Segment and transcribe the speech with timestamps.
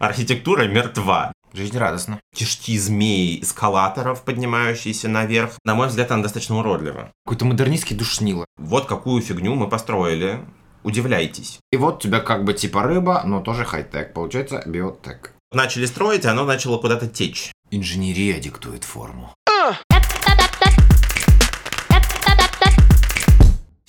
[0.00, 1.30] Архитектура мертва.
[1.52, 2.20] Жизнь радостна.
[2.34, 5.58] Кишки змей эскалаторов, поднимающиеся наверх.
[5.62, 7.12] На мой взгляд, она достаточно уродлива.
[7.26, 8.46] Какой-то модернистский душнило.
[8.56, 10.40] Вот какую фигню мы построили.
[10.84, 11.58] Удивляйтесь.
[11.70, 14.14] И вот у тебя как бы типа рыба, но тоже хай-тек.
[14.14, 15.34] Получается биотек.
[15.52, 17.52] Начали строить, и оно начало куда-то течь.
[17.70, 19.34] Инженерия диктует форму.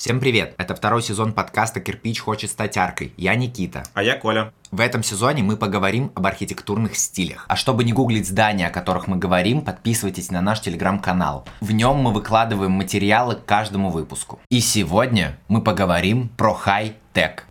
[0.01, 0.55] Всем привет!
[0.57, 3.13] Это второй сезон подкаста «Кирпич хочет стать аркой».
[3.17, 3.83] Я Никита.
[3.93, 4.51] А я Коля.
[4.71, 7.45] В этом сезоне мы поговорим об архитектурных стилях.
[7.47, 11.45] А чтобы не гуглить здания, о которых мы говорим, подписывайтесь на наш телеграм-канал.
[11.59, 14.39] В нем мы выкладываем материалы к каждому выпуску.
[14.49, 17.45] И сегодня мы поговорим про хай-тек.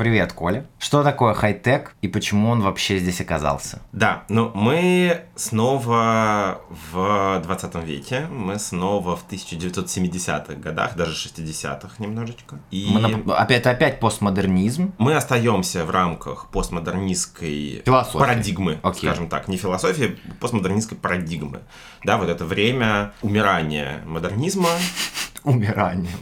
[0.00, 0.64] Привет, Коля.
[0.78, 3.82] Что такое хай-тек и почему он вообще здесь оказался?
[3.92, 12.60] Да, ну мы снова в 20 веке, мы снова в 1970-х годах, даже 60-х немножечко.
[12.70, 13.34] И мы на...
[13.36, 14.94] опять, опять постмодернизм.
[14.96, 18.18] Мы остаемся в рамках постмодернистской Философии.
[18.18, 19.06] парадигмы, Окей.
[19.06, 21.60] скажем так, не философии, постмодернистской парадигмы.
[22.04, 24.70] Да, вот это время умирания модернизма,
[25.44, 26.12] Умирание.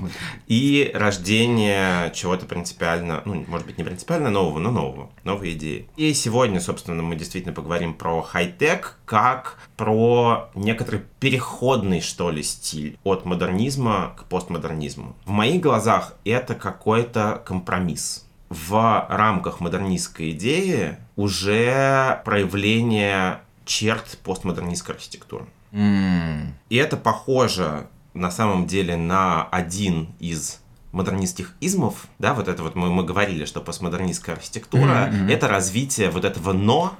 [0.46, 5.88] И рождение чего-то принципиально, ну, может быть, не принципиально нового, но нового, новые идеи.
[5.96, 12.98] И сегодня, собственно, мы действительно поговорим про хай-тек, как про некоторый переходный, что ли, стиль
[13.02, 15.16] от модернизма к постмодернизму.
[15.24, 18.24] В моих глазах это какой-то компромисс.
[18.48, 25.44] В рамках модернистской идеи уже проявление черт постмодернистской архитектуры.
[25.72, 26.52] Mm.
[26.70, 30.60] И это похоже на самом деле на один из
[30.92, 35.30] модернистских измов, да, вот это вот мы, мы говорили, что постмодернистская архитектура mm-hmm.
[35.30, 36.96] это развитие вот этого но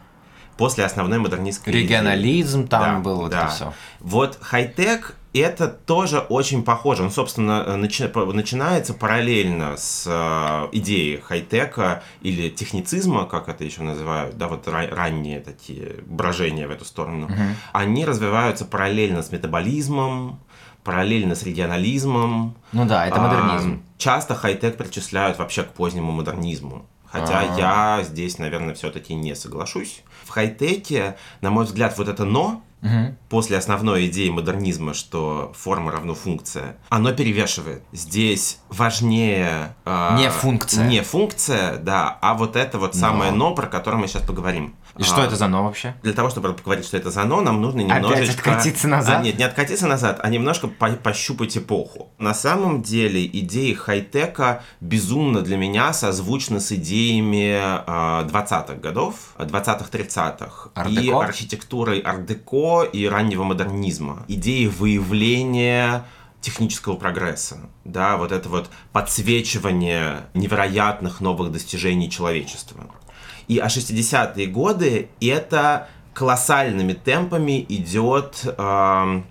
[0.59, 2.69] после основной модернистской регионализм идеи.
[2.69, 3.45] там да, был вот да.
[3.45, 3.73] это все.
[4.01, 7.05] Вот хай-тек это тоже очень похоже.
[7.05, 14.37] Он, собственно, начи начинается параллельно с э, идеей хай-тека или техницизма, как это еще называют,
[14.37, 17.27] да, вот ра ранние такие брожения в эту сторону.
[17.27, 17.43] Угу.
[17.73, 20.41] Они развиваются параллельно с метаболизмом,
[20.89, 22.57] параллельно с регионализмом.
[22.73, 23.83] Ну да, это модернизм.
[23.85, 26.87] А, часто хай-тек причисляют вообще к позднему модернизму.
[27.05, 27.99] Хотя А-а-а.
[27.99, 30.03] я здесь, наверное, все-таки не соглашусь.
[30.25, 33.17] В хай-теке, на мой взгляд, вот это но угу.
[33.29, 37.83] после основной идеи модернизма, что форма равно функция, оно перевешивает.
[37.93, 39.75] Здесь важнее...
[39.85, 40.87] Э, не функция.
[40.87, 43.01] Не функция, да, а вот это вот но.
[43.01, 44.75] самое но, про которое мы сейчас поговорим.
[44.99, 45.95] И а, что это за «но» вообще?
[46.03, 48.17] Для того, чтобы поговорить, что это за «но», нам нужно немножечко...
[48.17, 49.21] Опять откатиться назад?
[49.21, 52.11] А, нет, не откатиться назад, а немножко по пощупать эпоху.
[52.19, 60.71] На самом деле идеи хай-тека безумно для меня созвучны с идеями э, 20-х годов, 20-30-х.
[60.89, 62.01] И архитектурой
[62.85, 64.25] и раннего модернизма.
[64.29, 66.05] Идеи выявления
[66.41, 72.87] технического прогресса, да, вот это вот подсвечивание невероятных новых достижений человечества.
[73.49, 79.23] И а 60-е годы это колоссальными темпами идет э,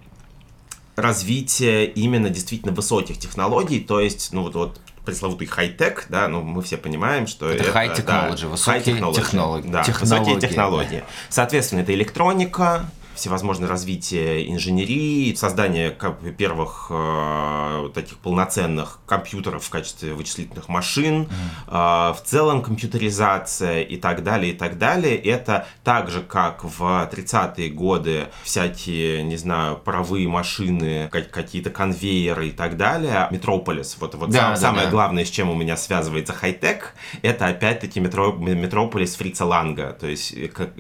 [0.96, 6.62] развитие именно действительно высоких технологий, то есть, ну вот, вот пресловутый хай-тек, да, ну мы
[6.62, 7.64] все понимаем, что это...
[7.64, 9.22] Это high technology, да, высокие технологии.
[9.22, 9.70] технологии.
[9.70, 11.00] Да, технологии, высокие технологии.
[11.00, 11.06] Да.
[11.30, 12.86] Соответственно, это электроника,
[13.18, 21.24] всевозможное развитие инженерии, создание как бы, первых э, таких полноценных компьютеров в качестве вычислительных машин,
[21.24, 21.28] mm.
[21.68, 25.18] э, в целом компьютеризация и так далее, и так далее.
[25.18, 32.50] Это так же, как в 30-е годы всякие, не знаю, паровые машины, как, какие-то конвейеры
[32.50, 33.28] и так далее.
[33.32, 34.92] Метрополис, вот, вот да, сам, да, самое да.
[34.92, 40.36] главное, с чем у меня связывается хай-тек, это опять-таки метро, Метрополис Фрица Ланга, то есть
[40.54, 40.74] как,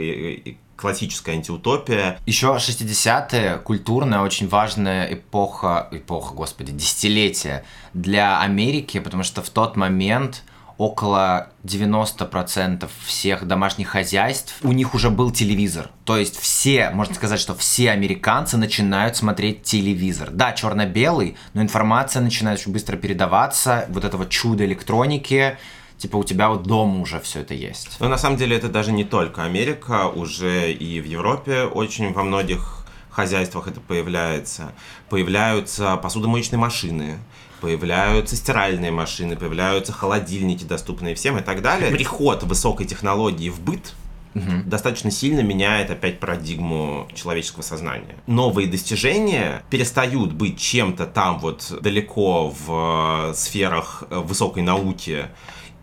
[0.77, 2.19] классическая антиутопия.
[2.25, 9.75] Еще 60-е культурная, очень важная эпоха, эпоха, господи, десятилетие для Америки, потому что в тот
[9.75, 10.43] момент
[10.77, 15.89] около 90% всех домашних хозяйств, у них уже был телевизор.
[16.05, 20.29] То есть все, можно сказать, что все американцы начинают смотреть телевизор.
[20.29, 23.85] Да, черно-белый, но информация начинает очень быстро передаваться.
[23.89, 25.57] Вот это вот чудо электроники,
[25.97, 27.97] типа у тебя вот дома уже все это есть.
[27.99, 32.23] Но на самом деле это даже не только Америка, уже и в Европе очень во
[32.23, 34.73] многих хозяйствах это появляется.
[35.09, 37.17] Появляются посудомоечные машины,
[37.61, 41.91] появляются стиральные машины, появляются холодильники, доступные всем и так далее.
[41.91, 43.95] Приход высокой технологии в быт
[44.35, 44.51] угу.
[44.65, 48.15] достаточно сильно меняет опять парадигму человеческого сознания.
[48.27, 55.25] Новые достижения перестают быть чем-то там вот далеко в сферах высокой науки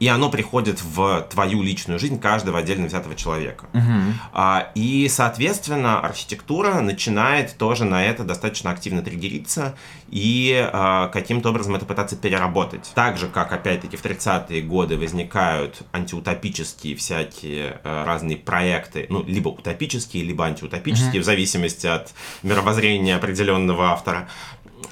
[0.01, 3.67] и оно приходит в твою личную жизнь каждого отдельно взятого человека.
[3.73, 4.03] Угу.
[4.33, 9.75] А, и, соответственно, архитектура начинает тоже на это достаточно активно триггериться
[10.09, 12.91] и а, каким-то образом это пытаться переработать.
[12.95, 19.49] Так же, как, опять-таки, в 30-е годы возникают антиутопические всякие а, разные проекты, ну, либо
[19.49, 21.21] утопические, либо антиутопические, mm-hmm.
[21.21, 22.13] в зависимости от
[22.43, 24.29] мировоззрения определенного автора.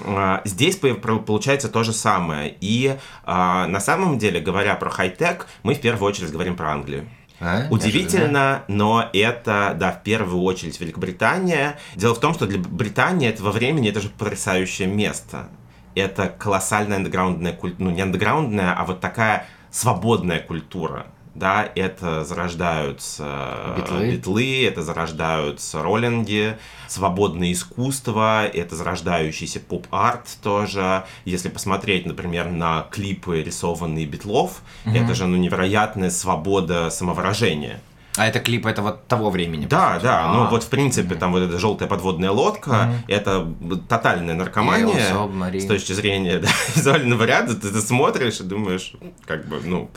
[0.01, 2.55] А, здесь получается то же самое.
[2.59, 7.07] И а, на самом деле, говоря про хай-тек, мы в первую очередь говорим про Англию.
[7.39, 11.77] А, Удивительно, но это, да, в первую очередь Великобритания.
[11.95, 15.49] Дело в том, что для Британии этого времени это же потрясающее место.
[15.95, 23.75] Это колоссальная андеграундная культура, ну не андеграундная, а вот такая свободная культура да, это зарождаются
[23.77, 26.57] битлы, битлы это зарождаются роллинги,
[26.87, 31.05] свободное искусство, это зарождающийся поп-арт тоже.
[31.25, 34.95] Если посмотреть, например, на клипы, рисованные битлов, угу.
[34.95, 37.79] это же ну, невероятная свобода самовыражения.
[38.15, 39.65] А это клип это вот того времени?
[39.65, 40.25] Да, да.
[40.25, 40.33] А-а-а.
[40.33, 43.03] Ну вот в принципе там вот эта желтая подводная лодка, mm-hmm.
[43.07, 43.47] это
[43.89, 47.55] тотальная наркомания с точки зрения да, визуального ряда.
[47.55, 48.93] Ты, ты смотришь и думаешь,
[49.25, 49.89] как бы, ну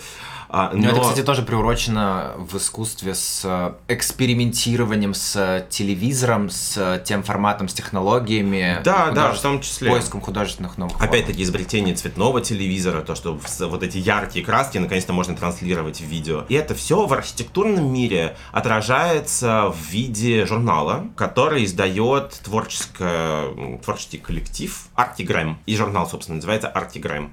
[0.49, 0.83] а, но...
[0.83, 7.69] но это, кстати, тоже приурочено в искусстве с э, экспериментированием с телевизором, с тем форматом,
[7.69, 8.81] с технологиями.
[8.85, 9.91] Да, да, в том числе.
[9.91, 15.37] Поиском художественных новых Опять-таки изобретение цветного телевизора, то, что вот эти яркие краски наконец-то можно
[15.37, 16.45] транслировать в видео.
[16.49, 24.87] И это все в архитектурном мире отражается в виде журнала, который издает творческое, творческий коллектив
[24.97, 25.57] Artigram.
[25.67, 27.31] И журнал, собственно, называется Artigram.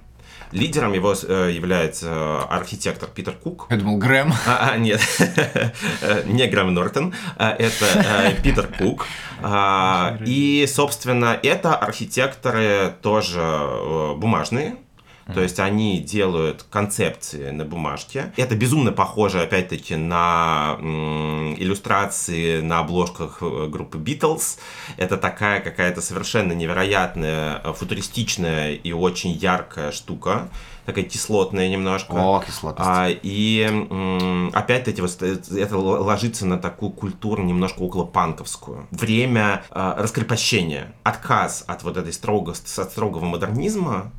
[0.54, 3.68] Лидером его э, является э, архитектор Питер Кук.
[3.70, 4.32] Я думал, Грэм.
[4.46, 5.02] А, а нет,
[6.26, 9.08] не Грэм Нортон, а это э, Питер Кук.
[9.42, 13.42] А, и, собственно, это архитекторы тоже
[14.18, 14.76] бумажные,
[15.26, 18.34] то есть они делают концепции на бумажке.
[18.38, 20.78] Это безумно похоже, опять-таки, на
[21.58, 24.60] иллюстрации на обложках э, группы Beatles.
[24.98, 30.50] Это такая какая-то совершенно невероятная, э, футуристичная и очень яркая штука
[30.86, 32.12] такая кислотная немножко.
[32.14, 32.90] О, кислотность.
[32.90, 38.88] А, и опять-таки вот это ложится на такую культуру немножко около панковскую.
[38.92, 42.58] Время а, раскрепощения, отказ от вот этой строго, от
[42.92, 44.12] строгого модернизма,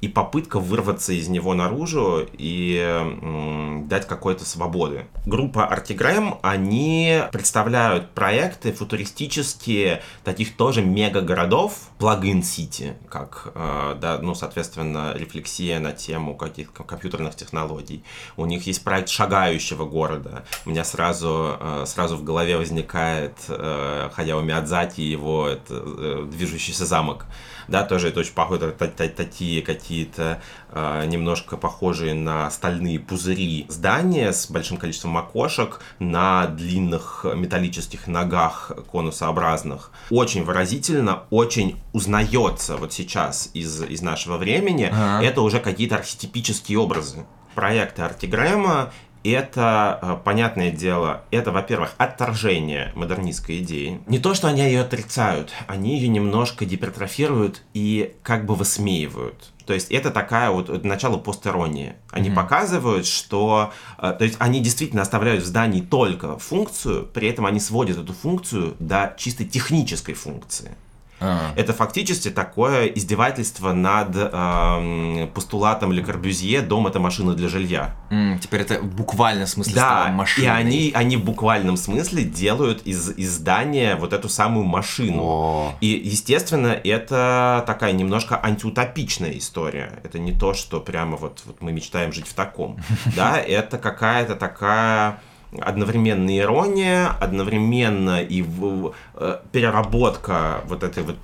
[0.00, 5.06] и попытка вырваться из него наружу и м, дать какой-то свободы.
[5.26, 15.14] Группа Artigram, они представляют проекты футуристические таких тоже мега-городов, плагин-сити, как, э, да, ну, соответственно,
[15.16, 18.04] рефлексия на тему каких-то компьютерных технологий.
[18.36, 20.44] У них есть проект шагающего города.
[20.64, 26.26] У меня сразу, э, сразу в голове возникает э, Хаяо Миядзаки и его это, э,
[26.30, 27.26] движущийся замок
[27.68, 34.50] да, тоже это очень похоже, такие какие-то э, немножко похожие на стальные пузыри здания с
[34.50, 39.92] большим количеством окошек на длинных металлических ногах конусообразных.
[40.10, 44.90] Очень выразительно, очень узнается вот сейчас из, из нашего времени.
[44.90, 45.24] Ага.
[45.24, 48.92] Это уже какие-то архетипические образы проекты Артигрэма
[49.24, 54.00] это, э, понятное дело, это, во-первых, отторжение модернистской идеи.
[54.06, 59.52] Не то, что они ее отрицают, они ее немножко гипертрофируют и как бы высмеивают.
[59.66, 61.94] То есть это такая вот начало постеронии.
[62.10, 62.34] Они mm-hmm.
[62.34, 63.72] показывают, что...
[63.98, 68.12] Э, то есть они действительно оставляют в здании только функцию, при этом они сводят эту
[68.12, 70.76] функцию до чисто технической функции.
[71.20, 71.52] А.
[71.56, 77.96] Это фактически такое издевательство над э, постулатом Ле Корбюзье «дом– это машина для жилья».
[78.10, 80.46] Mm, теперь это в буквальном смысле да, машиной.
[80.46, 85.22] и они, они в буквальном смысле делают из, из здания вот эту самую машину.
[85.22, 85.74] О.
[85.80, 90.00] И, естественно, это такая немножко антиутопичная история.
[90.04, 92.78] Это не то, что прямо вот, вот мы мечтаем жить в таком.
[93.16, 95.20] Да, это какая-то такая
[95.60, 101.16] одновременно ирония, одновременно и в, э, переработка вот этой вот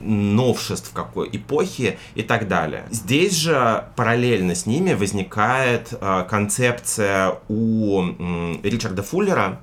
[0.00, 2.84] новшеств какой эпохи и так далее.
[2.90, 9.60] Здесь же параллельно с ними возникает э, концепция у э, Ричарда Фуллера.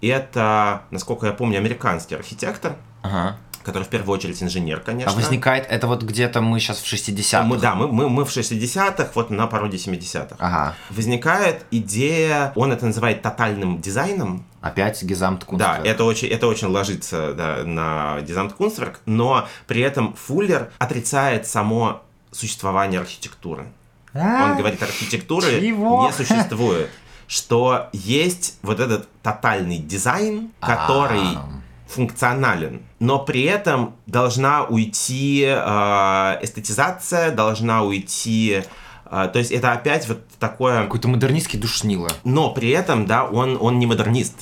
[0.00, 2.76] Это, насколько я помню, американский архитектор.
[3.02, 5.12] Ага который в первую очередь инженер, конечно.
[5.12, 7.42] А возникает, это вот где-то мы сейчас в 60-х?
[7.42, 10.36] Мы, да, мы, мы, мы в 60-х, вот на породе 70-х.
[10.38, 10.76] Ага.
[10.90, 15.58] Возникает идея, он это называет тотальным дизайном, Опять Gesamtkunstwerk.
[15.58, 22.02] Да, это очень, это очень ложится да, на Gesamtkunstwerk, но при этом Фуллер отрицает само
[22.32, 23.66] существование архитектуры.
[24.14, 24.44] А?
[24.44, 26.06] Он говорит, архитектуры Чего?
[26.06, 26.88] не существует.
[27.26, 31.63] Что есть вот этот тотальный дизайн, который а
[31.94, 38.62] функционален, но при этом должна уйти э, эстетизация, должна уйти
[39.06, 40.82] А, то есть это опять вот такое...
[40.82, 42.08] Какой-то модернистский душнило.
[42.24, 44.34] Но при этом, да, он, он не модернист.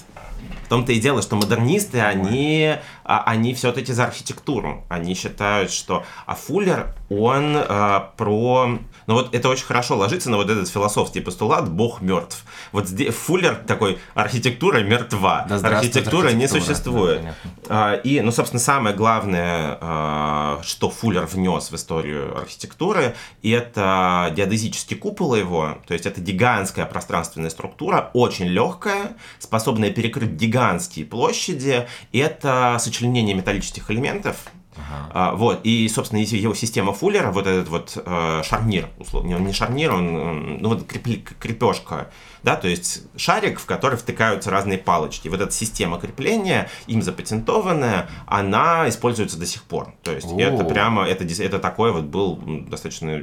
[0.65, 4.85] В том-то и дело, что модернисты, они, а, они все-таки за архитектуру.
[4.89, 6.05] Они считают, что...
[6.25, 11.21] А Фуллер, он а, про но вот это очень хорошо ложится на вот этот философский
[11.21, 12.45] постулат «Бог мертв».
[12.73, 17.23] Вот здесь Фуллер такой «архитектура мертва», да, архитектура не существует.
[17.69, 24.97] Да, и, ну, собственно, самое главное, а, что Фуллер внес в историю архитектуры, это геодезический
[24.97, 32.77] купол его, то есть это гигантская пространственная структура, очень легкая, способная перекрыть гигантские площади, это
[32.79, 34.37] сочленение металлических элементов,
[34.77, 35.11] Ага.
[35.13, 39.53] А, вот, и, собственно, его система Фуллера, вот этот вот э, шарнир, условно, он не
[39.53, 42.11] шарнир, он, ну, вот крепежка,
[42.43, 45.29] да, то есть шарик, в который втыкаются разные палочки.
[45.29, 49.95] Вот эта система крепления, им запатентованная, она используется до сих пор.
[50.03, 50.41] То есть О.
[50.41, 53.23] это прямо, это, это такой вот был достаточно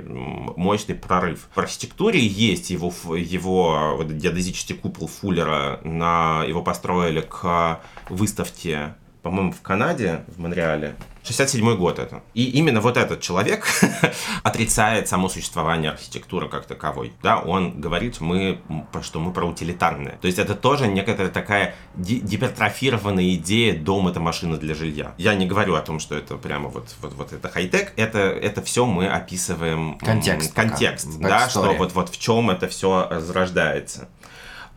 [0.56, 1.50] мощный прорыв.
[1.53, 9.52] В архитектуре есть его, его вот геодезический купол Фуллера, на, его построили к выставке по-моему,
[9.52, 10.96] в Канаде, в Монреале.
[11.24, 12.24] 67 год это.
[12.34, 13.68] И именно вот этот человек
[14.44, 17.14] отрицает само существование архитектуры как таковой.
[17.22, 18.60] Да, он говорит, мы,
[19.02, 20.18] что мы про утилитарные.
[20.22, 25.14] То есть это тоже некоторая такая гипертрофированная идея «дом— это машина для жилья».
[25.18, 27.94] Я не говорю о том, что это прямо вот, вот, вот это хай-тек.
[27.96, 30.00] Это, это все мы описываем...
[30.00, 30.54] Контекст.
[30.54, 34.08] Контекст, да, что вот, вот в чем это все зарождается.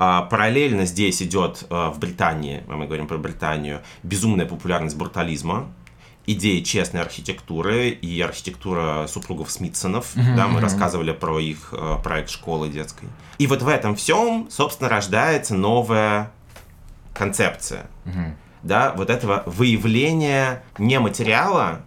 [0.05, 5.73] А, параллельно здесь идет а, в Британии, мы говорим про Британию, безумная популярность брутализма,
[6.27, 10.17] идеи честной архитектуры и архитектура супругов Смитсонов.
[10.17, 10.35] Mm-hmm.
[10.35, 13.09] Да, мы рассказывали про их а, проект школы детской.
[13.39, 16.33] И вот в этом всем, собственно, рождается новая
[17.15, 17.87] концепция.
[18.05, 18.33] Mm-hmm.
[18.65, 21.83] Да, вот этого выявления не материала,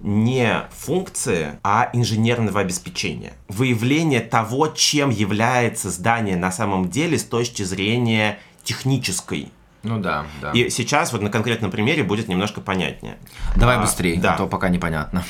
[0.00, 3.34] не функции, а инженерного обеспечения.
[3.48, 9.52] Выявление того, чем является здание на самом деле с точки зрения технической.
[9.82, 10.52] Ну да, да.
[10.52, 13.16] И сейчас вот на конкретном примере будет немножко понятнее.
[13.56, 14.34] Давай а, быстрее, да.
[14.34, 15.24] а то пока непонятно.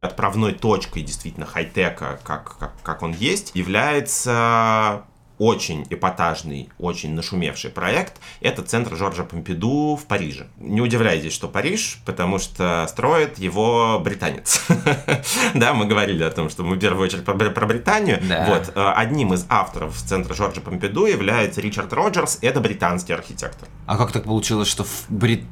[0.00, 5.02] Отправной точкой действительно хай-тека, как, как, как он есть, является
[5.38, 8.20] очень эпатажный, очень нашумевший проект.
[8.40, 10.46] Это центр Жоржа Помпиду в Париже.
[10.58, 14.62] Не удивляйтесь, что Париж, потому что строит его британец.
[15.54, 18.20] Да, мы говорили о том, что мы в первую очередь про Британию.
[18.46, 22.38] Вот, э, одним из авторов центра Жоржа Помпиду является Ричард Роджерс.
[22.42, 23.68] Это британский архитектор.
[23.86, 25.44] А как так получилось, что в брит...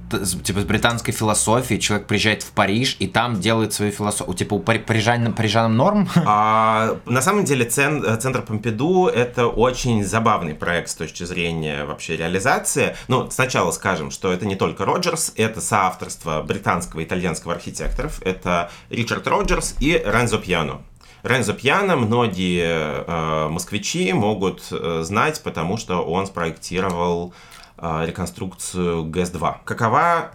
[0.45, 4.35] типа, с британской философией человек приезжает в Париж и там делает свою философию?
[4.35, 6.09] Типа у парижан, парижанам норм?
[6.25, 12.17] А, на самом деле центр Помпиду это очень очень забавный проект с точки зрения вообще
[12.17, 12.97] реализации.
[13.09, 18.23] Ну, сначала скажем, что это не только Роджерс, это соавторство британского и итальянского архитекторов.
[18.23, 20.81] Это Ричард Роджерс и Рензо Пьяно.
[21.23, 27.35] Рензо Пьяно многие э, москвичи могут э, знать, потому что он спроектировал
[27.77, 29.57] э, реконструкцию ГЭС-2.
[29.67, 30.31] Какова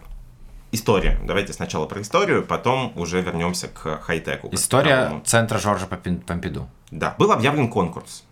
[0.72, 1.20] история.
[1.26, 4.50] Давайте сначала про историю, потом уже вернемся к хай-теку.
[4.52, 5.24] История которому...
[5.24, 6.70] центра Жоржа Помпиду.
[6.92, 7.16] Да.
[7.18, 8.24] Был объявлен конкурс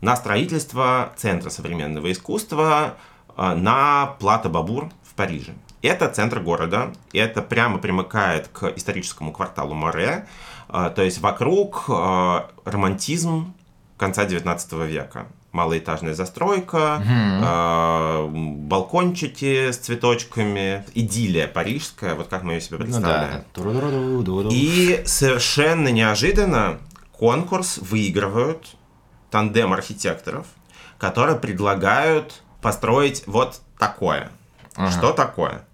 [0.00, 2.94] на строительство Центра современного искусства
[3.36, 5.54] э, на Плата Бабур в Париже.
[5.82, 10.26] Это центр города, это прямо примыкает к историческому кварталу Море,
[10.68, 13.54] э, то есть вокруг э, романтизм
[13.96, 15.26] конца 19 века.
[15.52, 18.26] Малоэтажная застройка, mm-hmm.
[18.66, 23.30] балкончики с цветочками, идиллия парижская, вот как мы ее себе представляем.
[23.34, 23.44] Ну, да.
[24.50, 26.80] И совершенно неожиданно
[27.12, 28.74] конкурс выигрывают
[29.34, 30.46] тандем архитекторов,
[30.96, 34.30] которые предлагают построить вот такое.
[34.76, 34.92] Ага.
[34.92, 35.64] Что такое?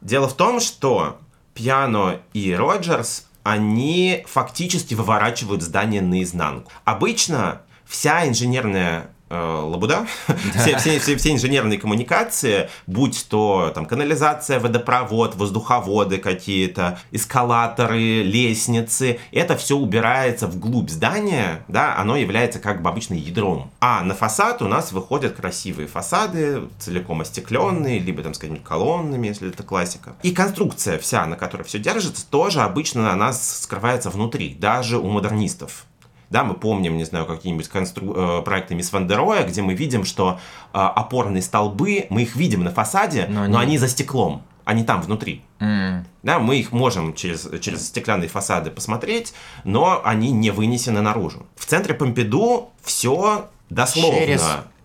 [0.00, 1.20] Дело в том, что
[1.52, 6.72] Пьяно и Роджерс, они фактически выворачивают здание наизнанку.
[6.86, 10.06] Обычно вся инженерная Э, лабуда,
[10.54, 19.18] все, все, все, все инженерные коммуникации, будь то там канализация, водопровод, воздуховоды какие-то, эскалаторы, лестницы,
[19.32, 23.72] это все убирается вглубь здания, да, оно является как бы обычно ядром.
[23.80, 29.48] А на фасад у нас выходят красивые фасады, целиком остекленные, либо там, скажем, колоннами, если
[29.48, 30.14] это классика.
[30.22, 35.08] И конструкция вся, на которой все держится, тоже обычно на нас скрывается внутри, даже у
[35.08, 35.84] модернистов.
[36.30, 38.14] Да, мы помним, не знаю, какие-нибудь констру...
[38.14, 40.38] Э, проекты Мисс Вандероя, где мы видим, что
[40.72, 43.70] э, опорные столбы, мы их видим на фасаде, но, но они...
[43.70, 45.42] они за стеклом, они там внутри.
[45.60, 46.04] Mm.
[46.22, 51.46] Да, мы их можем через, через стеклянные фасады посмотреть, но они не вынесены наружу.
[51.54, 54.44] В центре Помпиду все дословно через...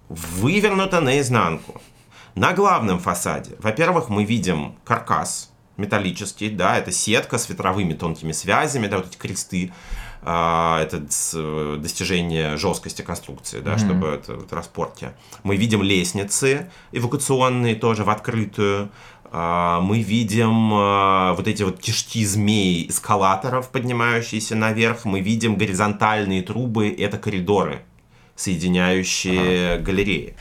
[0.10, 1.82] вывернуто наизнанку.
[2.36, 8.88] На главном фасаде, во-первых, мы видим каркас, металлический, да, это сетка с ветровыми тонкими связями,
[8.88, 9.74] да, вот эти кресты,
[10.24, 13.80] это э, достижение жесткости конструкции, да, mm-hmm.
[13.80, 15.14] чтобы это в транспорте.
[15.44, 18.92] Мы видим лестницы эвакуационные тоже в открытую.
[19.34, 25.06] А, мы видим а, вот эти вот кишки змей эскалаторов, поднимающиеся наверх.
[25.06, 27.82] Мы видим горизонтальные трубы, это коридоры,
[28.36, 29.84] соединяющие ага.
[29.84, 30.36] галереи.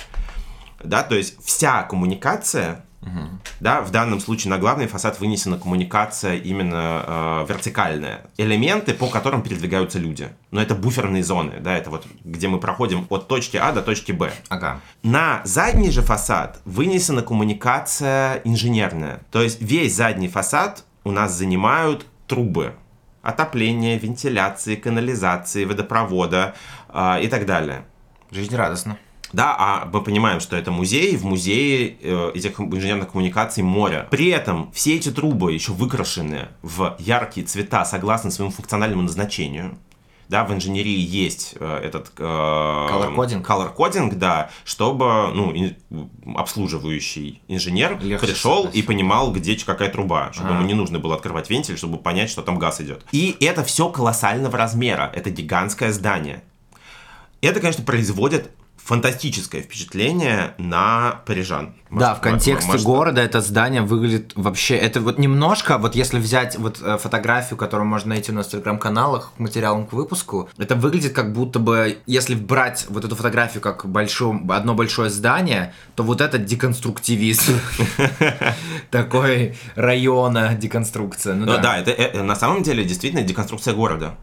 [0.83, 3.29] Да, то есть вся коммуникация Угу.
[3.61, 8.27] Да, в данном случае на главный фасад вынесена коммуникация именно э, вертикальная.
[8.37, 10.29] Элементы, по которым передвигаются люди.
[10.51, 14.13] Но это буферные зоны, да, это вот где мы проходим от точки А до точки
[14.13, 14.33] Б.
[14.49, 14.81] Ага.
[15.03, 19.21] На задний же фасад вынесена коммуникация инженерная.
[19.31, 22.75] То есть весь задний фасад у нас занимают трубы
[23.23, 26.55] отопления, вентиляции, канализации, водопровода
[26.89, 27.85] э, и так далее.
[28.31, 28.99] Жизнерадостно.
[29.33, 34.07] Да, а мы понимаем, что это музей, в музее э, этих инженерных коммуникаций море.
[34.11, 39.79] При этом все эти трубы еще выкрашены в яркие цвета согласно своему функциональному назначению.
[40.29, 43.45] Да, в инженерии есть э, этот э, color coding.
[43.45, 45.77] color coding, да, чтобы ну, ин,
[46.37, 50.53] обслуживающий инженер Легче пришел и понимал, где какая труба, чтобы а.
[50.55, 53.05] ему не нужно было открывать вентиль, чтобы понять, что там газ идет.
[53.11, 56.45] И это все колоссального размера, это гигантское здание.
[57.41, 58.53] Это, конечно, производит
[58.85, 61.75] фантастическое впечатление на парижан.
[61.91, 64.77] Может, да, в контексте может, города это здание выглядит вообще...
[64.77, 68.51] Это вот немножко, вот если взять вот э, фотографию, которую можно найти у нас в
[68.51, 73.87] телеграм-каналах, материалом к выпуску, это выглядит как будто бы, если брать вот эту фотографию как
[73.87, 77.59] большое, одно большое здание, то вот это деконструктивизм.
[78.91, 81.35] Такой района деконструкция.
[81.35, 84.17] Ну да, это э, на самом деле действительно деконструкция города.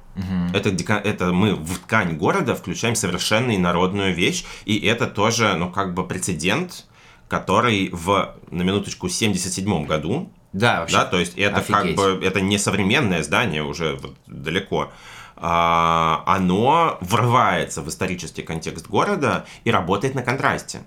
[0.53, 5.93] Это, это мы в ткань города включаем совершенно инородную вещь, и это тоже, ну, как
[5.93, 6.85] бы прецедент,
[7.27, 11.95] который в, на минуточку, 77 году, да, вообще да, то есть это офигеть.
[11.95, 14.91] как бы, это не современное здание уже вот, далеко,
[15.35, 20.81] а, оно врывается в исторический контекст города и работает на контрасте.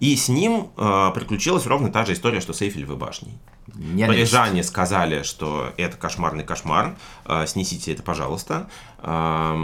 [0.00, 3.38] И с ним э, приключилась ровно та же история, что с Эйфелевой башней.
[3.74, 4.30] Ненависть.
[4.32, 8.68] Парижане сказали, что это кошмарный кошмар, э, снесите это, пожалуйста.
[8.98, 9.54] Э,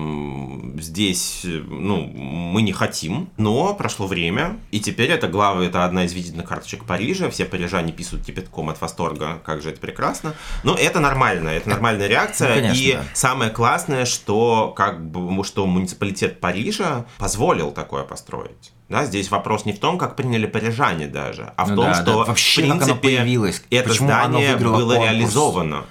[0.79, 6.13] здесь, ну, мы не хотим, но прошло время, и теперь это глава, это одна из
[6.13, 10.35] визитных карточек Парижа, все парижане писают кипятком от восторга, как же это прекрасно.
[10.65, 13.05] Но это нормально, это нормальная реакция, ну, конечно, и да.
[13.15, 18.73] самое классное, что, как бы, что муниципалитет Парижа позволил такое построить.
[18.91, 21.95] Да, здесь вопрос не в том, как приняли парижане даже, а в ну том, да,
[21.95, 22.17] что да.
[22.25, 25.11] Вообще, в принципе, как оно появилось, это Почему здание оно было конкурс?
[25.11, 25.85] реализовано.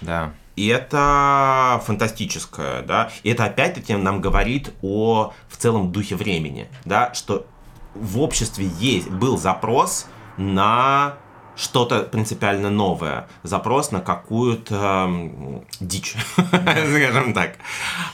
[0.00, 0.32] Да.
[0.56, 3.10] И это фантастическое, да.
[3.22, 7.46] И это опять-таки нам говорит о в целом духе времени, да, что
[7.94, 11.14] в обществе есть был запрос на
[11.60, 17.56] что-то принципиально новое, запрос на какую-то э, дичь, скажем так.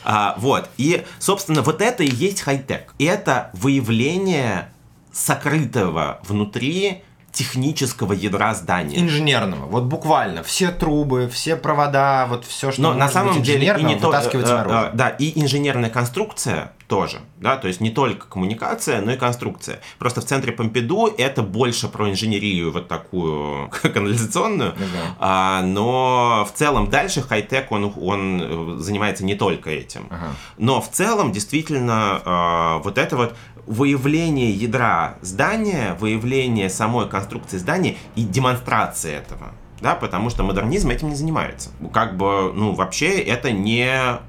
[0.05, 0.69] А, вот.
[0.77, 2.93] И, собственно, вот это и есть хай-тек.
[2.99, 4.69] Это выявление
[5.13, 8.99] сокрытого внутри технического ядра здания.
[8.99, 10.43] Инженерного, вот буквально.
[10.43, 14.31] Все трубы, все провода, вот все, что Но на самом деле и не то, э,
[14.33, 19.81] э, да, и инженерная конструкция тоже, да, то есть не только коммуникация, но и конструкция.
[19.99, 25.17] Просто в центре Помпиду это больше про инженерию вот такую канализационную, uh-huh.
[25.19, 30.03] а, но в целом дальше хай-тек он, он э, занимается не только этим.
[30.03, 30.31] Uh-huh.
[30.59, 37.97] Но в целом действительно а, вот это вот выявление ядра здания, выявление самой конструкции здания
[38.15, 39.53] и демонстрация этого.
[39.81, 41.71] Да, потому что модернизм этим не занимается.
[41.93, 44.21] Как бы, ну, вообще это не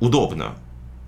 [0.00, 0.56] удобно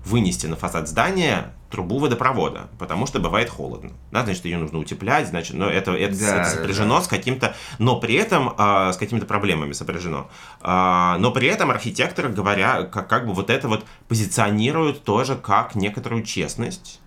[0.05, 3.91] вынести на фасад здания трубу водопровода, потому что бывает холодно.
[4.11, 7.01] Да, значит, ее нужно утеплять, значит, но это, это, да, это сопряжено да.
[7.03, 10.29] с каким-то, но при этом э, с какими-то проблемами сопряжено.
[10.61, 15.75] Э, но при этом архитекторы, говоря, как, как бы вот это вот позиционируют тоже как
[15.75, 17.01] некоторую честность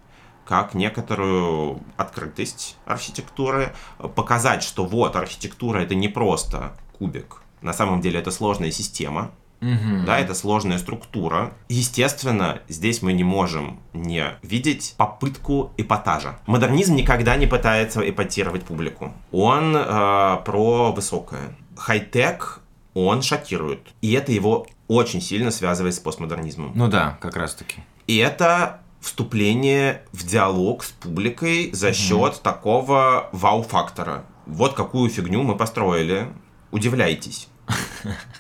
[0.45, 3.73] как некоторую открытость архитектуры,
[4.17, 9.31] показать, что вот архитектура это не просто кубик, на самом деле это сложная система,
[9.63, 10.05] Угу.
[10.07, 11.55] Да, это сложная структура.
[11.69, 16.39] Естественно, здесь мы не можем не видеть попытку эпатажа.
[16.47, 19.13] Модернизм никогда не пытается эпатировать публику.
[19.31, 21.57] Он э, про высокое.
[21.77, 22.61] Хай-тек
[22.95, 23.81] он шокирует.
[24.03, 26.73] И это его очень сильно связывает с постмодернизмом.
[26.75, 27.77] Ну да, как раз таки.
[28.07, 34.25] И это вступление в диалог с публикой за счет такого вау-фактора.
[34.47, 36.29] Вот какую фигню мы построили.
[36.71, 37.49] Удивляйтесь.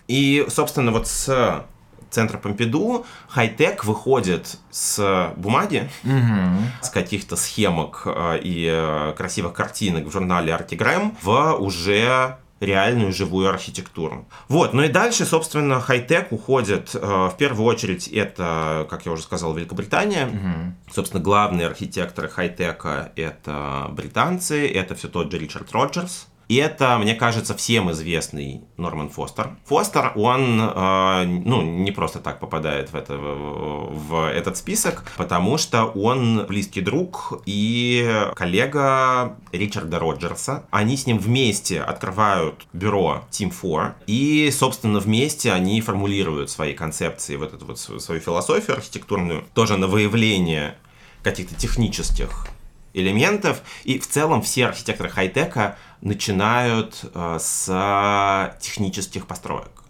[0.08, 1.66] И, собственно, вот с
[2.12, 6.62] центра Помпиду хай-тек выходит с бумаги, угу.
[6.82, 13.48] с каких-то схемок э, и э, красивых картинок в журнале Артигрэм в уже реальную живую
[13.48, 14.28] архитектуру.
[14.48, 19.22] Вот, ну и дальше, собственно, хай-тек уходит, э, в первую очередь, это, как я уже
[19.22, 20.26] сказал, Великобритания.
[20.26, 20.92] Угу.
[20.94, 27.14] Собственно, главные архитекторы хай-тека это британцы, это все тот же Ричард Роджерс, и это, мне
[27.14, 29.56] кажется, всем известный Норман Фостер.
[29.64, 35.86] Фостер, он э, ну, не просто так попадает в, это, в этот список, потому что
[35.86, 40.66] он близкий друг и коллега Ричарда Роджерса.
[40.70, 47.36] Они с ним вместе открывают бюро Team 4, и, собственно, вместе они формулируют свои концепции,
[47.36, 50.76] вот эту вот свою философию архитектурную, тоже на выявление
[51.22, 52.48] каких-то технических
[52.94, 53.62] элементов.
[53.84, 59.82] И в целом все архитекторы хай-тека начинают э, с технических построек.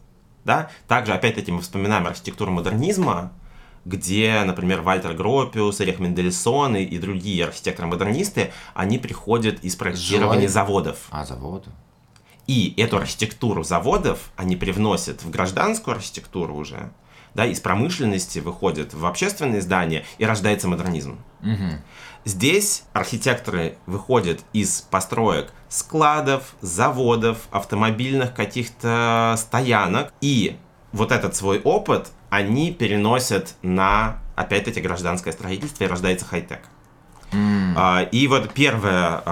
[0.45, 0.71] Да?
[0.89, 3.33] Также, опять-таки, мы вспоминаем архитектуру модернизма,
[3.85, 10.49] где, например, Вальтер Гропиус, Эрих Мендельсон и, и другие архитекторы-модернисты, они приходят из проектирования Желай.
[10.49, 10.99] заводов.
[11.11, 11.71] А, заводы.
[12.47, 16.93] И эту архитектуру заводов они привносят в гражданскую архитектуру уже,
[17.35, 21.19] да, из промышленности выходят в общественные здания, и рождается модернизм.
[21.43, 21.81] Угу.
[22.25, 30.57] Здесь архитекторы выходят из построек складов, заводов, автомобильных каких-то стоянок, и
[30.93, 36.61] вот этот свой опыт они переносят на, опять-таки, гражданское строительство, и рождается хай-тек.
[37.33, 38.11] Mm.
[38.11, 39.23] И вот первая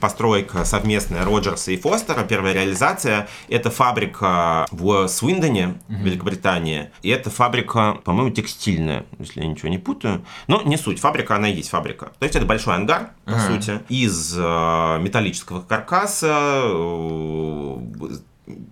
[0.00, 6.02] постройка совместная Роджерса и Фостера, первая реализация, это фабрика в Свиндоне, mm-hmm.
[6.02, 6.92] Великобритания.
[7.02, 10.24] И это фабрика, по-моему, текстильная, если я ничего не путаю.
[10.46, 12.12] Но не суть, фабрика, она и есть фабрика.
[12.18, 13.46] То есть это большой ангар, по mm-hmm.
[13.46, 16.60] сути, из а, металлического каркаса,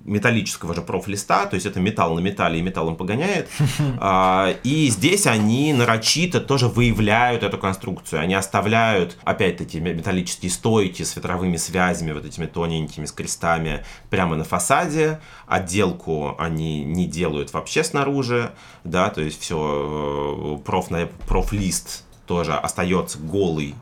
[0.04, 3.48] металлического же профлиста, то есть это металл на металле и металлом погоняет.
[4.00, 8.20] А, и здесь они нарочито тоже выявляют эту конструкцию.
[8.20, 14.44] Они оставляют, опять-таки, металлические стойки с ветровыми связями, вот этими тоненькими, с крестами, прямо на
[14.44, 15.20] фасаде.
[15.46, 18.52] Отделку они не делают вообще снаружи,
[18.84, 20.88] да, то есть все э, проф,
[21.26, 23.74] профлист тоже остается голый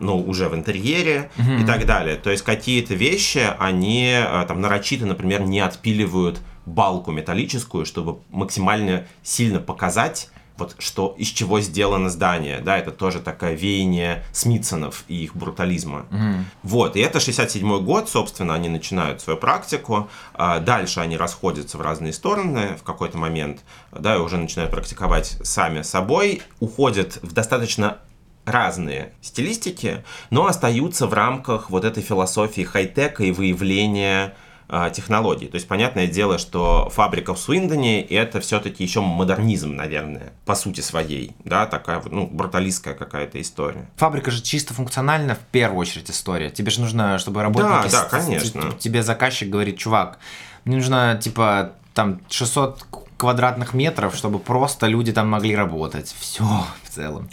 [0.00, 1.62] ну, уже в интерьере mm-hmm.
[1.62, 2.16] и так далее.
[2.16, 9.06] То есть какие-то вещи, они э, там нарочито, например, не отпиливают балку металлическую, чтобы максимально
[9.22, 15.24] сильно показать, вот что из чего сделано здание, да, это тоже такое веяние Смитсонов и
[15.24, 16.06] их брутализма.
[16.10, 16.42] Mm-hmm.
[16.62, 21.80] Вот, и это 67-й год, собственно, они начинают свою практику, а дальше они расходятся в
[21.80, 23.60] разные стороны в какой-то момент,
[23.90, 27.98] да, и уже начинают практиковать сами собой, уходят в достаточно
[28.44, 34.34] разные стилистики, но остаются в рамках вот этой философии хай-тека и выявления
[34.68, 35.46] э, технологий.
[35.46, 40.80] То есть, понятное дело, что фабрика в Суиндоне— это все-таки еще модернизм, наверное, по сути
[40.80, 43.90] своей, да, такая ну, бруталистская какая-то история.
[43.96, 46.50] Фабрика же чисто функциональна в первую очередь история.
[46.50, 47.90] Тебе же нужно, чтобы работники...
[47.90, 48.72] Да, да, конечно.
[48.78, 50.18] Тебе заказчик говорит, чувак,
[50.64, 52.84] мне нужно, типа, там 600
[53.20, 56.14] квадратных метров, чтобы просто люди там могли работать.
[56.18, 56.44] Все
[56.82, 57.28] в целом.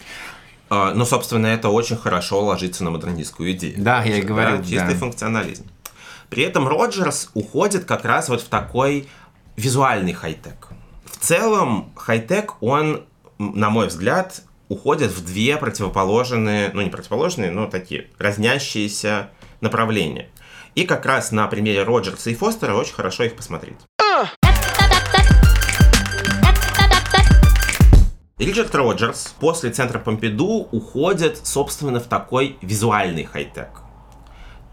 [0.69, 3.75] А, но, собственно, это очень хорошо ложится на модернистскую идею.
[3.77, 4.57] Да, я и говорю.
[4.57, 4.99] Да, чистый да.
[4.99, 5.65] функционализм.
[6.29, 9.07] При этом Роджерс уходит как раз вот в такой
[9.55, 10.67] визуальный хай-тек.
[11.05, 13.05] В целом, хай-тек, он,
[13.37, 19.29] на мой взгляд, уходит в две противоположные, ну не противоположные, но такие разнящиеся
[19.61, 20.29] направления.
[20.75, 23.77] И как раз на примере Роджерса и Фостера очень хорошо их посмотреть.
[28.39, 33.81] Ричард Роджерс после центра Помпиду уходит, собственно, в такой визуальный хай-тек.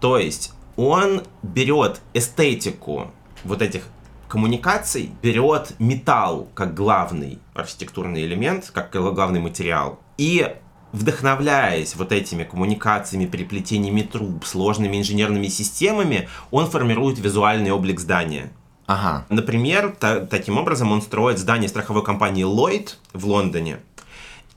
[0.00, 3.10] То есть он берет эстетику
[3.42, 3.84] вот этих
[4.28, 10.56] коммуникаций, берет металл как главный архитектурный элемент, как главный материал, и
[10.92, 18.52] вдохновляясь вот этими коммуникациями, переплетениями труб, сложными инженерными системами, он формирует визуальный облик здания.
[18.86, 19.24] Ага.
[19.28, 23.78] Например, та, таким образом он строит здание страховой компании Lloyd в Лондоне.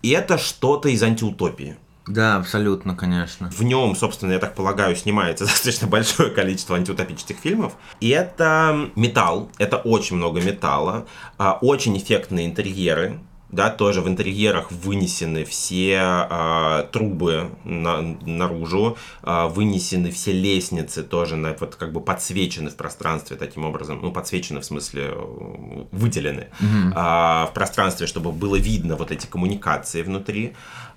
[0.02, 1.78] И это что-то из антиутопии.
[2.08, 3.50] Да, абсолютно, конечно.
[3.50, 7.74] В нем, собственно, я так полагаю, снимается достаточно большое количество антиутопических фильмов.
[8.00, 11.06] И это металл, это очень много металла,
[11.38, 19.48] а, очень эффектные интерьеры, да, тоже в интерьерах вынесены все э, трубы на, наружу, э,
[19.48, 24.60] вынесены все лестницы тоже, на, вот как бы подсвечены в пространстве таким образом, ну подсвечены
[24.60, 26.92] в смысле э, выделены mm-hmm.
[26.92, 30.54] э, в пространстве, чтобы было видно вот эти коммуникации внутри.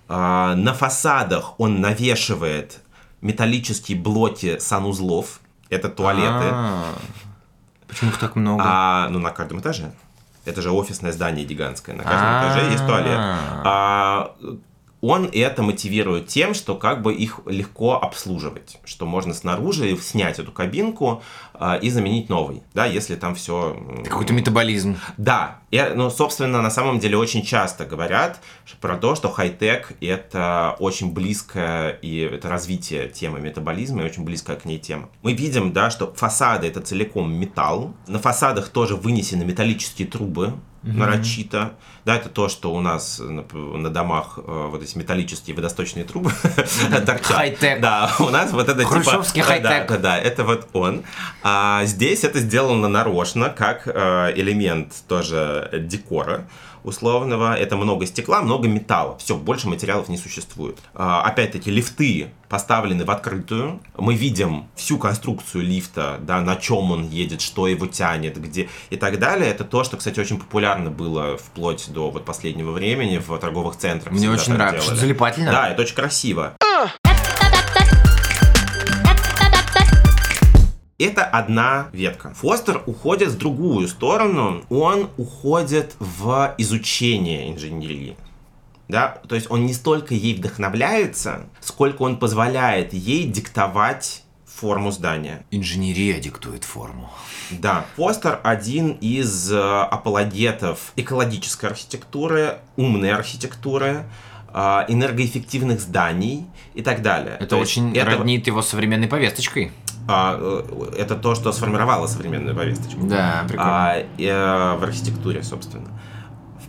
[0.08, 2.80] Э, на фасадах он навешивает
[3.20, 6.48] металлические блоки санузлов, это туалеты.
[6.50, 6.98] А-а-а.
[7.86, 8.62] Почему их так много?
[8.64, 9.92] А, ну на каждом этаже.
[10.44, 11.94] Это же офисное здание гигантское.
[11.94, 13.18] На каждом этаже есть туалет.
[13.18, 14.35] А,
[15.00, 20.52] он это мотивирует тем, что как бы их легко обслуживать, что можно снаружи снять эту
[20.52, 21.22] кабинку
[21.54, 23.76] э, и заменить новый, да, если там все...
[24.04, 24.98] Какой-то метаболизм.
[25.16, 28.40] Да, и, ну, собственно, на самом деле очень часто говорят
[28.80, 34.56] про то, что хай-тек— это очень близкое, и это развитие темы метаболизма, и очень близкая
[34.56, 35.08] к ней тема.
[35.22, 40.96] Мы видим, да, что фасады— это целиком металл, на фасадах тоже вынесены металлические трубы, mm-hmm.
[40.96, 41.72] нарочито.
[42.04, 46.32] Да, это то, что у нас на, на домах э, вот эти металлические водосточные трубы
[46.90, 47.36] торчат.
[47.36, 47.80] Хай-тек.
[47.80, 49.22] Да, у нас вот это типа...
[49.22, 49.62] хай-тек.
[49.62, 51.02] Да, да, да, это вот он.
[51.42, 56.46] А здесь это сделано нарочно, как э, элемент тоже декора
[56.84, 57.56] условного.
[57.56, 59.16] Это много стекла, много металла.
[59.18, 60.78] Все, больше материалов не существует.
[60.94, 63.80] А, опять-таки, лифты поставлены в открытую.
[63.96, 68.96] Мы видим всю конструкцию лифта, да, на чем он едет, что его тянет, где и
[68.96, 69.48] так далее.
[69.48, 74.12] Это то, что, кстати, очень популярно было вплоть до вот последнего времени в торговых центрах.
[74.12, 74.94] Мне очень нравится.
[74.94, 75.52] Залипательно.
[75.52, 76.54] Да, это очень красиво.
[81.00, 82.34] Это одна ветка.
[82.34, 84.62] Фостер уходит в другую сторону.
[84.68, 88.18] Он уходит в изучение инженерии.
[88.86, 89.18] Да?
[89.26, 95.42] То есть он не столько ей вдохновляется, сколько он позволяет ей диктовать форму здания.
[95.50, 97.10] Инженерия диктует форму.
[97.50, 97.86] Да.
[97.96, 104.04] Фостер один из э, апологетов экологической архитектуры, умной архитектуры,
[104.52, 107.36] э, энергоэффективных зданий и так далее.
[107.40, 108.18] Это То очень это...
[108.18, 109.72] роднит его современной повесточкой
[110.10, 113.00] а, э, это то, что сформировало современную повесточку.
[113.06, 113.92] Да, прикольно.
[113.92, 115.88] А, и, а, в архитектуре, собственно.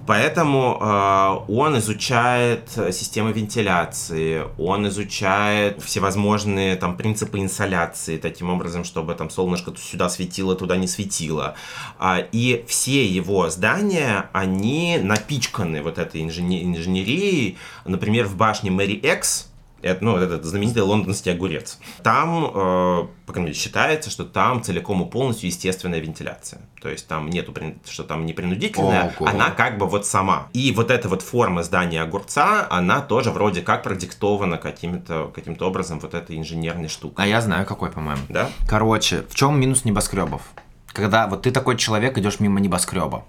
[0.08, 9.14] Поэтому э, он изучает системы вентиляции, он изучает всевозможные там принципы инсоляции, таким образом, чтобы
[9.14, 11.56] там солнышко сюда светило, туда не светило.
[12.00, 17.58] Э, и все его здания, они напичканы вот этой инженер- инженерией.
[17.86, 19.51] Например, в башне Мэри Экс,
[19.82, 21.80] это, ну, этот знаменитый лондонский огурец.
[22.04, 26.62] Там, э, по крайней мере, считается, что там целиком и полностью естественная вентиляция.
[26.82, 27.54] То есть там нету,
[27.90, 29.30] что там не принудительная, Ого.
[29.30, 30.48] она как бы вот сама.
[30.54, 36.00] И вот эта вот форма здания огурца, она тоже вроде как продиктована каким-то каким образом
[36.00, 37.26] вот этой инженерной штукой.
[37.26, 38.22] А я знаю, какой, по-моему.
[38.30, 38.50] Да?
[38.68, 40.42] Короче, в чем минус небоскребов?
[40.88, 43.24] Когда вот ты такой человек, идешь мимо небоскреба,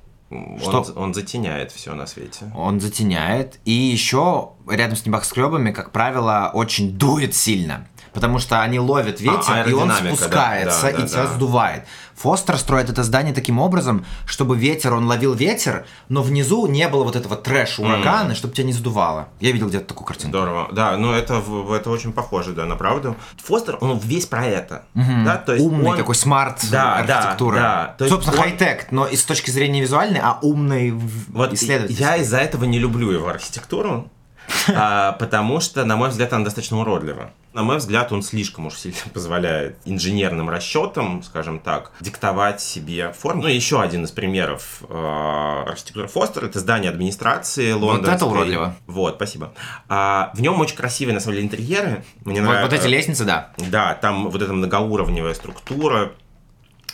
[0.61, 0.85] что?
[0.97, 2.51] Он, он затеняет все на свете.
[2.57, 3.61] Он затеняет.
[3.65, 7.87] И еще рядом с небоскребами, как правило, очень дует сильно.
[8.12, 11.22] Потому что они ловят а, ветер, а, и он спускается да, да, и да, тебя
[11.22, 11.33] да.
[11.33, 11.85] сдувает.
[12.14, 17.05] Фостер строит это здание таким образом, чтобы ветер, он ловил ветер, но внизу не было
[17.05, 18.35] вот этого трэша урагана, mm.
[18.35, 19.29] чтобы тебя не сдувало.
[19.40, 20.37] Я видел где-то такую картинку.
[20.37, 20.68] Здорово.
[20.72, 21.42] Да, но это,
[21.75, 23.16] это очень похоже, да, на правду.
[23.42, 24.85] Фостер, он весь про это.
[24.94, 25.25] Mm-hmm.
[25.25, 25.96] Да, то есть Умный он...
[25.96, 27.57] такой smart да, архитектура.
[27.57, 28.09] Да, да.
[28.09, 28.42] Собственно, он...
[28.42, 31.96] хай-тек, но и с точки зрения визуальной, а умный вот исследователь.
[31.96, 34.12] Я из-за этого не люблю его архитектуру.
[34.75, 37.33] а, потому что, на мой взгляд, она достаточно уродлива.
[37.53, 43.43] На мой взгляд, он слишком уж сильно позволяет инженерным расчетам, скажем так, диктовать себе форму.
[43.43, 48.11] Ну, еще один из примеров э, архитектуры Фостер— это здание администрации лондонской.
[48.11, 48.77] Вот это уродливо.
[48.87, 49.53] Вот, спасибо.
[49.89, 52.05] А, в нем очень красивые, на самом деле, интерьеры.
[52.25, 52.77] Мне вот, нравится.
[52.77, 53.53] Вот эти лестницы, да.
[53.59, 56.13] Да, там вот эта многоуровневая структура,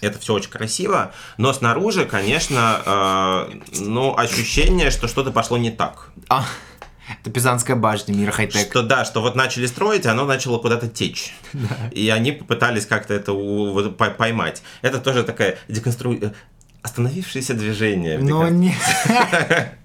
[0.01, 6.11] это все очень красиво, но снаружи, конечно, э, ну, ощущение, что что-то пошло не так.
[6.29, 6.45] А.
[7.23, 8.71] Это Пизанская башня, мир хай-тек.
[8.71, 11.35] Что да, что вот начали строить, оно начало куда-то течь.
[11.53, 11.89] Да.
[11.93, 14.63] И они попытались как-то это у, поймать.
[14.83, 16.35] Это тоже такая деконструация
[16.83, 18.19] остановившееся движение.
[18.19, 18.77] Но нет.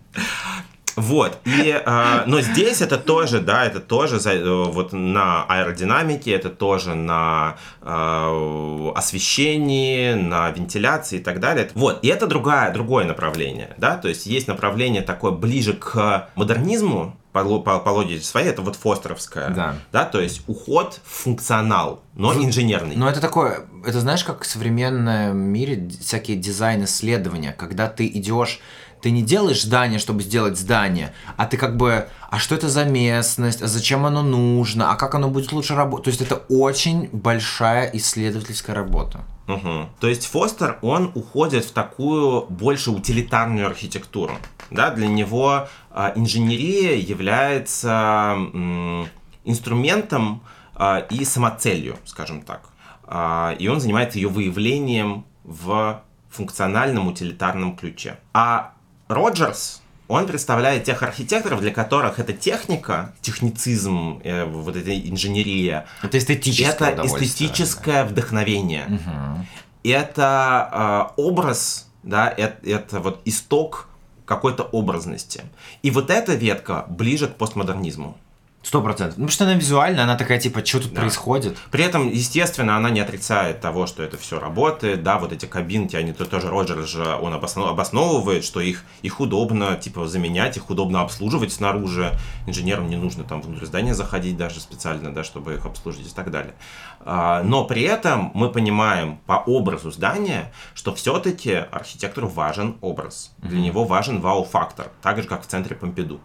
[0.96, 6.32] Вот, и, э, но здесь это тоже, да, это тоже за, э, вот на аэродинамике,
[6.32, 11.70] это тоже на э, освещении, на вентиляции и так далее.
[11.74, 17.16] Вот, и это другая, другое направление, да, то есть есть направление такое ближе к модернизму,
[17.34, 19.76] по, по, по логике своей, это вот фостеровская, да.
[19.92, 22.96] да, то есть уход в функционал, но в, инженерный.
[22.96, 28.62] Но это такое, это знаешь, как в современном мире всякие дизайн-исследования, когда ты идешь
[29.04, 32.86] ты не делаешь здание, чтобы сделать здание, а ты как бы, а что это за
[32.86, 36.06] местность, а зачем оно нужно, а как оно будет лучше работать.
[36.06, 39.26] То есть это очень большая исследовательская работа.
[39.50, 39.90] Угу.
[40.00, 44.38] То есть Фостер, он уходит в такую больше утилитарную архитектуру.
[44.72, 49.06] Да, для него э, инженерия является э,
[49.44, 50.44] инструментом
[50.76, 52.70] э, и самоцелью, скажем так.
[53.06, 58.18] Э, и он занимается ее выявлением в функциональном утилитарном ключе.
[58.34, 58.74] А
[59.08, 66.18] Роджерс, он представляет тех архитекторов, для которых эта техника, техницизм, э, вот эта инженерия, это
[66.18, 68.86] эстетическое, это эстетическое вдохновение.
[68.88, 69.46] Угу.
[69.84, 73.88] Это э, образ, да, это, это вот исток
[74.26, 75.44] какой-то образности.
[75.82, 78.18] И вот эта ветка ближе к постмодернизму.
[78.64, 79.18] Сто процентов.
[79.18, 81.02] Ну, потому что она визуальная, она такая, типа, что тут Да.
[81.02, 81.58] происходит?
[81.70, 85.98] При этом, естественно, она не отрицает того, что это все работает, да, вот эти кабинки,
[85.98, 90.70] они то тоже Роджер же, он обосно- обосновывает, что их, их удобно, типа, заменять, их
[90.70, 92.14] удобно обслуживать снаружи,
[92.48, 96.32] инженерам не нужно там внутрь здания заходить даже специально, да, чтобы их обслужить и так
[96.32, 96.54] далее.
[97.02, 103.34] А, Но при этом мы понимаем по образу здания, что все-таки архитектору важен образ.
[103.40, 106.22] Для него важен вау-фактор, так же, как в центре Помпиду.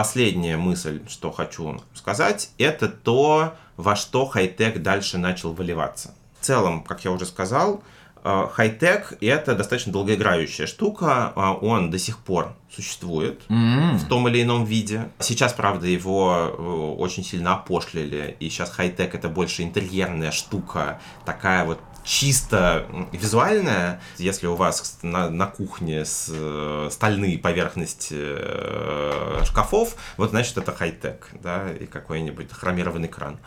[0.00, 6.14] Последняя мысль, что хочу сказать, это то, во что хай-тек дальше начал выливаться.
[6.40, 7.82] В целом, как я уже сказал,
[8.24, 13.98] э, хай-тек— это достаточно долгоиграющая штука, а он до сих пор существует М.
[13.98, 15.10] в том или ином виде.
[15.18, 16.62] Сейчас, правда, его э,
[16.98, 24.00] очень сильно опошлили, и сейчас хай-тек это больше интерьерная штука, такая вот чисто визуальная.
[24.18, 30.72] Если у вас на, на кухне с, э, стальные поверхности э, шкафов, вот значит это
[30.72, 33.38] хай-тек, да, и какой-нибудь хромированный кран.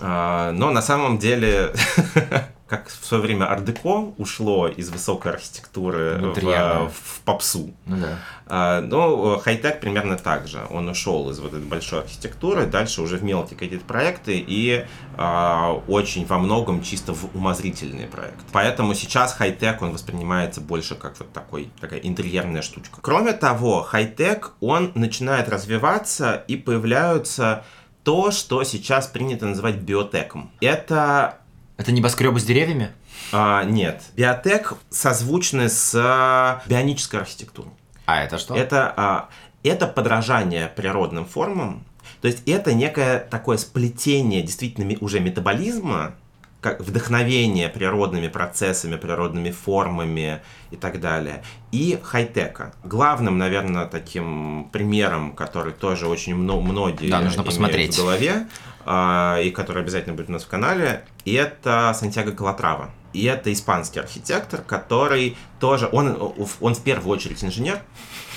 [0.00, 1.72] А, Но на самом деле,
[2.68, 6.90] как в свое время ар-деко ушло из высокой архитектуры В в, интерьерную.
[6.90, 8.18] в попсу, Ну да.
[8.46, 10.66] а, Ну, хай-тек примерно так же.
[10.70, 14.84] Он ушел из вот этой большой архитектуры, дальше уже в мелкие какие-то проекты и
[15.16, 18.42] а, очень во многом чисто в умозрительные проекты.
[18.52, 22.98] Поэтому сейчас хай-тек, он воспринимается больше как вот такой, такая интерьерная штучка.
[23.00, 27.64] Кроме того, хай-тек, он начинает развиваться и появляются
[28.02, 30.50] то, что сейчас принято называть биотеком.
[30.60, 31.38] Это
[31.76, 32.90] Это небоскребы с деревьями?
[33.32, 37.72] а, нет, биотек созвучны с а, бионической архитектурой.
[38.06, 38.54] А это что?
[38.54, 39.28] Это, а,
[39.62, 41.84] это подражание природным формам.
[42.20, 46.14] То есть это некое такое сплетение действительно уже метаболизма,
[46.60, 52.74] как вдохновение природными процессами, природными формами и так далее, и хай-тека.
[52.84, 57.94] Главным, наверное, таким примером, который тоже очень мно- многие Да, нужно посмотреть.
[57.94, 58.46] в голове,
[58.88, 62.90] и который обязательно будет у нас в канале, это Сантьяго Калатрава.
[63.12, 67.80] И это испанский архитектор, который тоже, он, он в первую очередь инженер,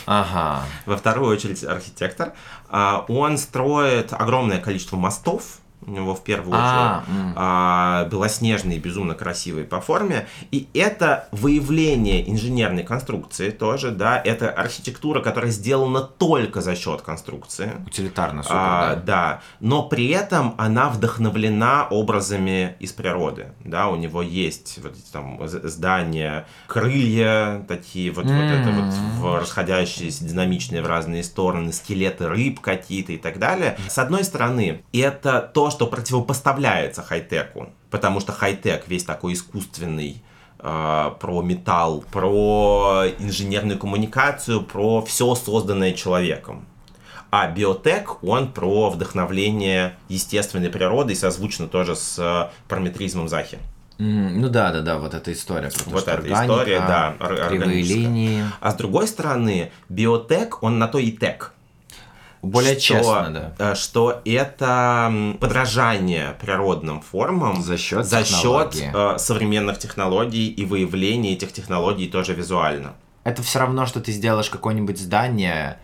[0.05, 0.63] Ага.
[0.87, 2.33] во вторую очередь архитектор.
[2.69, 5.59] А, Он строит огромное количество мостов.
[5.85, 7.33] У него в первую А, очередь м.
[7.35, 10.27] а, белоснежные, безумно красивые по форме.
[10.51, 17.71] И это выявление инженерной конструкции тоже, да, это архитектура, которая сделана только за счет конструкции.
[17.87, 19.01] Утилитарно, супер, А, да.
[19.05, 25.11] да, но при этом она вдохновлена образами из природы, да, у него есть вот эти
[25.11, 32.59] там здания, крылья такие вот, вот это вот расходящиеся, динамичные в разные стороны, скелеты рыб
[32.59, 33.77] какие-то и так далее.
[33.87, 40.23] С одной стороны, это то, что противопоставляется хай-теку, потому что хай-тек весь такой искусственный,
[40.59, 46.65] э, про металл, про инженерную коммуникацию, про все созданное человеком.
[47.31, 53.57] А биотек, он про вдохновление естественной природы и созвучно тоже с э, параметризмом Захи.
[53.99, 55.69] Ну да, да, да, вот эта история.
[55.69, 57.15] Про то, Вот эта органика, история, да,
[57.49, 58.45] Кривые линии.
[58.61, 61.53] А с другой стороны, биотек, он на то и тек.
[62.41, 63.71] Более что, честно, да.
[63.71, 71.33] э, Что это подражание природным формам За счет за счет э, современных технологий и выявления
[71.33, 72.93] этих технологий тоже визуально.
[73.23, 75.79] Это все равно, что ты сделаешь какое-нибудь здание,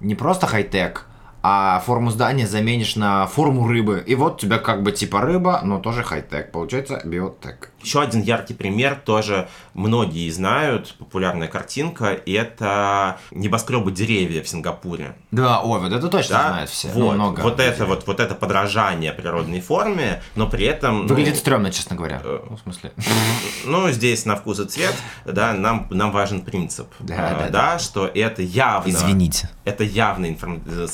[0.00, 1.06] не просто хай-тек,
[1.42, 4.02] а форму здания заменишь на форму рыбы.
[4.06, 6.50] И вот у тебя как бы типа рыба, но тоже хай-тек.
[6.52, 7.70] Получается биотек.
[7.82, 15.14] Еще один яркий пример, тоже многие знают, популярная картинка, и это небоскребы деревья в Сингапуре.
[15.30, 16.48] Да, ой, вот это точно Да?
[16.48, 16.88] знают все.
[16.94, 21.02] Ну, Вот, много вот это вот, вот это подражание природной форме, но при этом...
[21.02, 22.20] ну, Выглядит стрёмно, честно говоря.
[22.24, 22.92] Э, Ну, в смысле.
[23.64, 24.94] Ну, здесь на вкус и цвет,
[25.24, 26.88] да, нам, нам важен принцип.
[26.98, 27.78] Да, А, да, да.
[27.78, 28.88] что это явно...
[28.90, 29.48] Извините.
[29.64, 30.86] Это явно информ- э,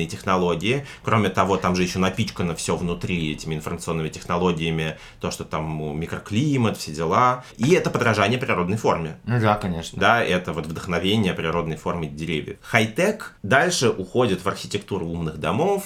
[0.00, 0.86] современные технологии.
[1.04, 4.96] Кроме того, там же еще напичкано все внутри этими информационными технологиями.
[5.20, 7.44] То, что там микроклимат, все дела.
[7.58, 9.16] И это подражание природной форме.
[9.26, 9.98] Ну да, конечно.
[9.98, 12.56] Да, это вот вдохновение природной форме деревьев.
[12.62, 15.82] Хай-тек дальше уходит в архитектуру умных домов,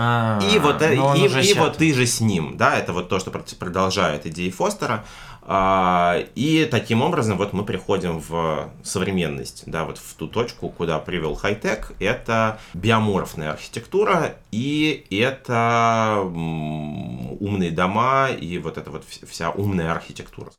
[0.00, 3.08] А, и вот, э, и, и щас- вот ты же с ним, да, это вот
[3.08, 5.04] то, что про- продолжает идеи Фостера.
[5.50, 10.98] А, и таким образом вот мы приходим в современность, да, вот в ту точку, куда
[10.98, 11.92] привел хай-тек.
[12.00, 20.50] Это биоморфная архитектура, и это умные дома, и вот эта вот вс- вся умная архитектура.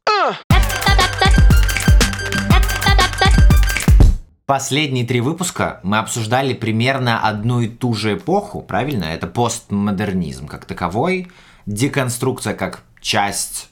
[4.48, 9.04] Последние три выпуска мы обсуждали примерно одну и ту же эпоху, правильно?
[9.04, 11.28] Это постмодернизм как таковой,
[11.68, 13.70] деконструкция как часть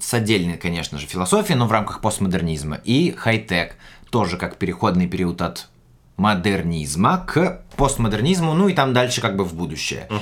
[0.00, 2.80] с отдельной, конечно же, философией, но в рамках постмодернизма.
[2.84, 3.76] И хай-тек,
[4.10, 5.68] тоже как переходный период от
[6.16, 10.06] модернизма к постмодернизму, ну и там дальше как бы в будущее.
[10.10, 10.20] Угу.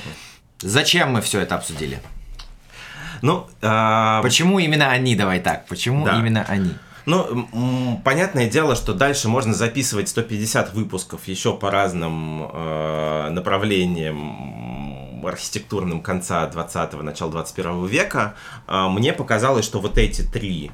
[0.60, 2.00] Зачем мы все это обсудили?
[3.22, 4.20] Ну, э...
[4.22, 5.16] почему именно они?
[5.16, 6.18] Давай так, почему да.
[6.18, 6.72] именно они?
[7.08, 16.02] Ну, понятное дело, что дальше можно записывать 150 выпусков еще по разным э, направлениям архитектурным
[16.02, 18.34] конца 20-го, начала 21 века.
[18.66, 20.70] Э, мне показалось, что вот эти три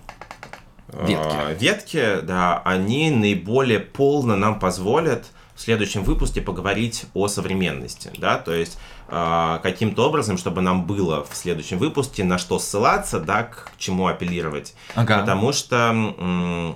[0.88, 1.62] э, ветки.
[1.62, 8.52] ветки, да, они наиболее полно нам позволят в следующем выпуске поговорить о современности, да, то
[8.52, 8.78] есть
[9.08, 14.08] э, каким-то образом, чтобы нам было в следующем выпуске на что ссылаться, да, к, чему
[14.08, 15.20] апеллировать, ага.
[15.20, 16.74] потому что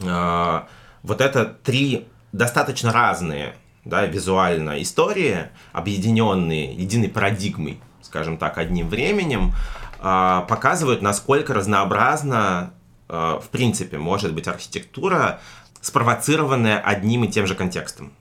[0.00, 0.60] э,
[1.02, 9.54] вот это три достаточно разные, да, визуально истории, объединенные единой парадигмой, скажем так, одним временем,
[10.00, 12.72] э, показывают, насколько разнообразна
[13.12, 15.40] в принципе может быть архитектура
[15.80, 18.12] спровоцированное одним и тем же контекстом.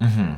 [0.00, 0.36] Угу.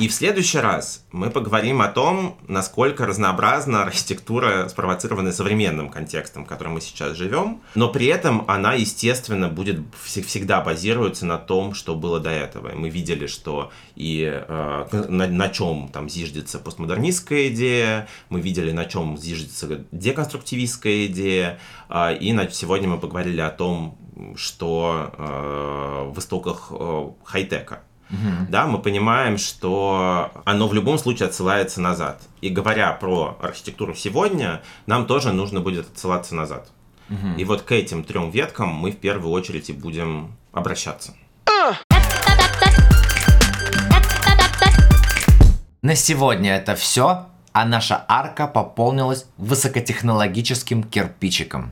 [0.00, 6.48] И в следующий раз мы поговорим о том, насколько разнообразна архитектура, спровоцированная современным контекстом, в
[6.48, 11.94] котором мы сейчас живем, но при этом она, естественно, будет всегда базируется на том, что
[11.94, 12.74] было до этого.
[12.74, 18.86] Мы видели, что и э, на, на чем там зиждется постмодернистская идея, мы видели, на
[18.86, 21.58] чем зиждется деконструктивистская идея,
[21.90, 23.98] э, и на, сегодня мы поговорили о том,
[24.36, 27.82] что э, в истоках э, хай-тека.
[28.10, 28.46] Угу.
[28.48, 32.20] Да, мы понимаем, что оно в любом случае отсылается назад.
[32.40, 36.70] И говоря про архитектуру сегодня, нам тоже нужно будет отсылаться назад.
[37.08, 37.38] Угу.
[37.38, 41.14] И вот к этим трем веткам мы в первую очередь и будем обращаться.
[45.82, 51.70] На сегодня это все, а наша арка пополнилась высокотехнологическим кирпичиком.